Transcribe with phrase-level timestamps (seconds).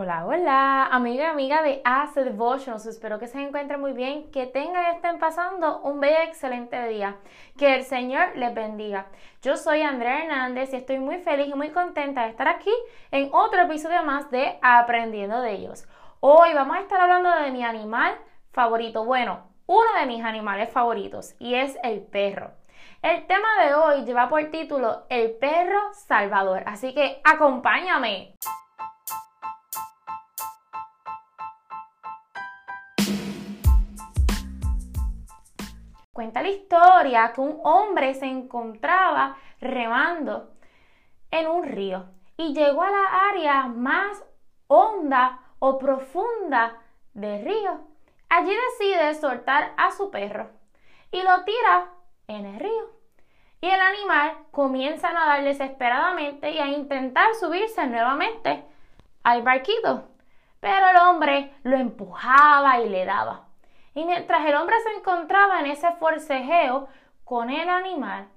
[0.00, 1.82] Hola, hola, amiga y amiga de
[2.22, 2.86] Devotionals.
[2.86, 7.16] Espero que se encuentren muy bien, que tengan y estén pasando un bello excelente día.
[7.58, 9.06] Que el Señor les bendiga.
[9.42, 12.70] Yo soy Andrea Hernández y estoy muy feliz y muy contenta de estar aquí
[13.10, 15.88] en otro episodio más de Aprendiendo de ellos.
[16.20, 18.14] Hoy vamos a estar hablando de mi animal
[18.52, 19.04] favorito.
[19.04, 22.52] Bueno, uno de mis animales favoritos y es el perro.
[23.02, 28.36] El tema de hoy lleva por título El perro salvador, así que acompáñame.
[36.18, 40.50] Cuenta la historia que un hombre se encontraba remando
[41.30, 44.24] en un río y llegó a la área más
[44.66, 46.82] honda o profunda
[47.14, 47.82] del río.
[48.30, 50.50] Allí decide soltar a su perro
[51.12, 51.92] y lo tira
[52.26, 52.90] en el río.
[53.60, 58.64] Y el animal comienza a nadar desesperadamente y a intentar subirse nuevamente
[59.22, 60.08] al barquito.
[60.58, 63.47] Pero el hombre lo empujaba y le daba.
[63.98, 66.86] Y mientras el hombre se encontraba en ese forcejeo
[67.24, 68.28] con el animal,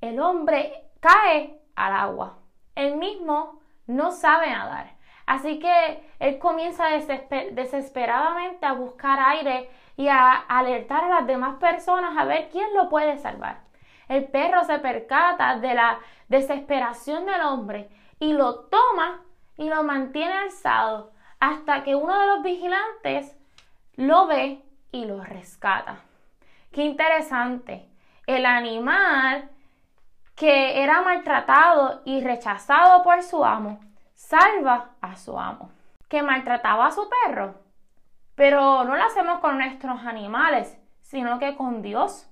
[0.00, 2.38] el hombre cae al agua.
[2.76, 4.94] Él mismo no sabe nadar.
[5.26, 12.16] Así que él comienza desesperadamente a buscar aire y a alertar a las demás personas
[12.16, 13.62] a ver quién lo puede salvar.
[14.06, 17.88] El perro se percata de la desesperación del hombre
[18.20, 19.24] y lo toma
[19.56, 23.36] y lo mantiene alzado hasta que uno de los vigilantes
[23.96, 24.62] lo ve
[24.94, 25.98] y lo rescata.
[26.70, 27.88] Qué interesante.
[28.26, 29.50] El animal
[30.36, 33.80] que era maltratado y rechazado por su amo,
[34.14, 35.72] salva a su amo.
[36.08, 37.56] Que maltrataba a su perro.
[38.36, 42.30] Pero no lo hacemos con nuestros animales, sino que con Dios.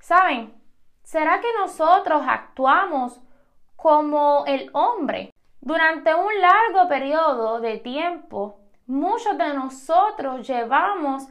[0.00, 0.52] ¿Saben?
[1.04, 3.20] ¿Será que nosotros actuamos
[3.76, 5.32] como el hombre?
[5.60, 11.28] Durante un largo periodo de tiempo, muchos de nosotros llevamos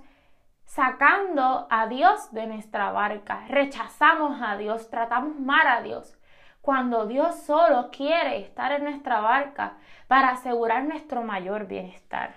[0.73, 3.45] sacando a Dios de nuestra barca.
[3.47, 6.17] Rechazamos a Dios, tratamos mal a Dios.
[6.61, 9.77] Cuando Dios solo quiere estar en nuestra barca
[10.07, 12.33] para asegurar nuestro mayor bienestar.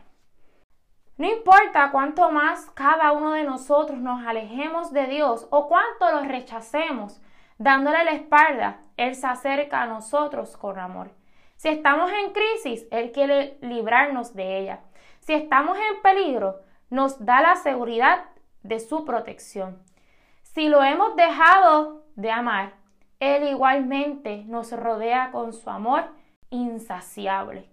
[1.17, 6.21] No importa cuánto más cada uno de nosotros nos alejemos de Dios o cuánto lo
[6.29, 7.23] rechacemos,
[7.57, 11.11] dándole la espalda, Él se acerca a nosotros con amor.
[11.57, 14.81] Si estamos en crisis, Él quiere librarnos de ella.
[15.21, 16.61] Si estamos en peligro,
[16.91, 18.27] nos da la seguridad
[18.67, 19.83] de su protección.
[20.43, 22.75] Si lo hemos dejado de amar,
[23.21, 26.05] Él igualmente nos rodea con su amor
[26.51, 27.69] insaciable.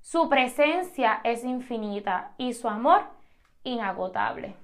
[0.00, 3.02] Su presencia es infinita y su amor
[3.64, 4.54] inagotable.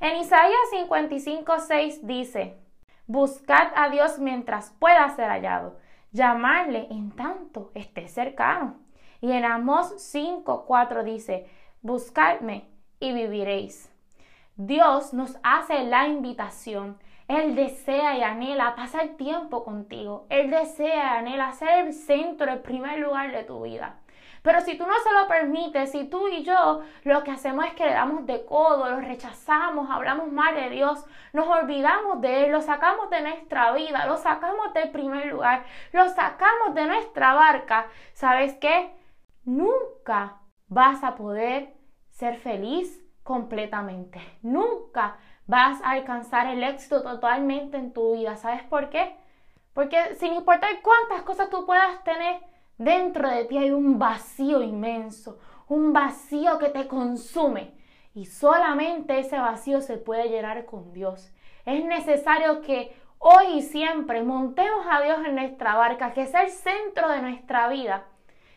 [0.00, 2.58] En Isaías 55:6 dice,
[3.06, 5.78] Buscad a Dios mientras pueda ser hallado,
[6.12, 8.76] llamarle en tanto esté cercano.
[9.20, 11.48] Y en Amós 5:4 dice,
[11.80, 12.68] Buscadme
[13.00, 13.90] y viviréis.
[14.58, 16.98] Dios nos hace la invitación.
[17.28, 20.26] Él desea y anhela pasar tiempo contigo.
[20.30, 24.00] Él desea y anhela ser el centro, el primer lugar de tu vida.
[24.42, 27.74] Pero si tú no se lo permites, si tú y yo lo que hacemos es
[27.74, 32.50] que le damos de codo, lo rechazamos, hablamos mal de Dios, nos olvidamos de Él,
[32.50, 37.86] lo sacamos de nuestra vida, lo sacamos del primer lugar, lo sacamos de nuestra barca,
[38.12, 38.92] ¿sabes qué?
[39.44, 41.74] Nunca vas a poder
[42.10, 44.22] ser feliz completamente.
[44.40, 48.36] Nunca vas a alcanzar el éxito totalmente en tu vida.
[48.36, 49.16] ¿Sabes por qué?
[49.74, 52.40] Porque sin importar cuántas cosas tú puedas tener,
[52.78, 55.38] dentro de ti hay un vacío inmenso,
[55.68, 57.74] un vacío que te consume.
[58.14, 61.30] Y solamente ese vacío se puede llenar con Dios.
[61.66, 66.50] Es necesario que hoy y siempre montemos a Dios en nuestra barca, que sea el
[66.50, 68.06] centro de nuestra vida.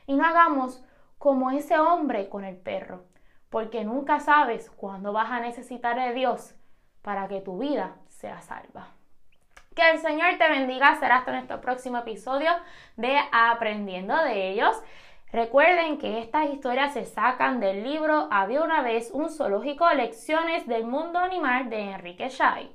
[0.08, 0.82] Y no hagamos
[1.18, 3.11] como ese hombre con el perro
[3.52, 6.56] porque nunca sabes cuándo vas a necesitar de Dios
[7.04, 8.88] para que tu vida sea salva.
[9.76, 10.96] Que el Señor te bendiga.
[10.96, 12.50] Será hasta nuestro próximo episodio
[12.96, 14.76] de Aprendiendo de ellos.
[15.32, 20.86] Recuerden que estas historias se sacan del libro Había una vez un zoológico, lecciones del
[20.86, 22.70] mundo animal de Enrique Shai.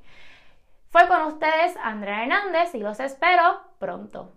[0.89, 4.33] Fue con ustedes Andrea Hernández y los espero pronto.